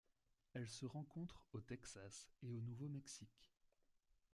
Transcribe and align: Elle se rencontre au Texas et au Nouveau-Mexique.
Elle 0.55 0.67
se 0.67 0.87
rencontre 0.87 1.43
au 1.53 1.61
Texas 1.61 2.27
et 2.41 2.51
au 2.51 2.59
Nouveau-Mexique. 2.59 3.51